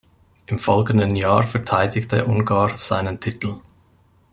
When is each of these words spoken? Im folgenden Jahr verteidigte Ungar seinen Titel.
Im 0.47 0.57
folgenden 0.57 1.15
Jahr 1.15 1.43
verteidigte 1.43 2.25
Ungar 2.25 2.75
seinen 2.79 3.19
Titel. 3.19 3.59